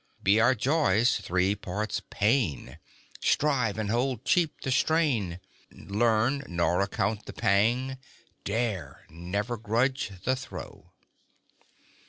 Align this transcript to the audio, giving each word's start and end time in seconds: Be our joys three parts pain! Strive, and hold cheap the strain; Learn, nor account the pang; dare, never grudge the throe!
Be 0.23 0.39
our 0.39 0.55
joys 0.55 1.17
three 1.19 1.53
parts 1.53 2.01
pain! 2.09 2.79
Strive, 3.19 3.77
and 3.77 3.91
hold 3.91 4.25
cheap 4.25 4.59
the 4.61 4.71
strain; 4.71 5.39
Learn, 5.71 6.41
nor 6.47 6.81
account 6.81 7.27
the 7.27 7.33
pang; 7.33 7.99
dare, 8.43 9.05
never 9.11 9.57
grudge 9.57 10.09
the 10.23 10.35
throe! 10.35 10.91